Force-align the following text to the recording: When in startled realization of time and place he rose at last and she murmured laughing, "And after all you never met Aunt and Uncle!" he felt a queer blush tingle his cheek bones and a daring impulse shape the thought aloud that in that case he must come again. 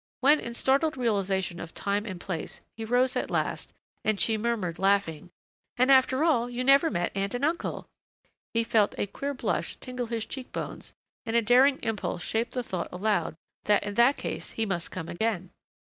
When 0.21 0.39
in 0.39 0.55
startled 0.55 0.97
realization 0.97 1.59
of 1.59 1.75
time 1.75 2.07
and 2.07 2.19
place 2.19 2.61
he 2.75 2.85
rose 2.85 3.15
at 3.15 3.29
last 3.29 3.71
and 4.03 4.19
she 4.19 4.35
murmured 4.35 4.79
laughing, 4.79 5.29
"And 5.77 5.91
after 5.91 6.23
all 6.23 6.49
you 6.49 6.63
never 6.63 6.89
met 6.89 7.11
Aunt 7.15 7.35
and 7.35 7.45
Uncle!" 7.45 7.85
he 8.51 8.63
felt 8.63 8.97
a 8.97 9.05
queer 9.05 9.35
blush 9.35 9.75
tingle 9.75 10.07
his 10.07 10.25
cheek 10.25 10.51
bones 10.51 10.95
and 11.23 11.35
a 11.35 11.41
daring 11.43 11.77
impulse 11.83 12.23
shape 12.23 12.49
the 12.49 12.63
thought 12.63 12.89
aloud 12.91 13.35
that 13.65 13.83
in 13.83 13.93
that 13.93 14.17
case 14.17 14.53
he 14.53 14.65
must 14.65 14.89
come 14.89 15.07
again. 15.07 15.51